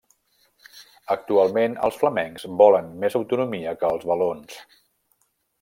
[1.15, 4.61] Actualment, els flamencs volen més autonomia que els valons.